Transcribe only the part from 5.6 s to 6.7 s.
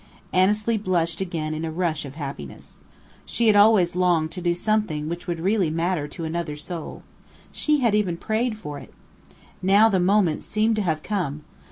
matter to another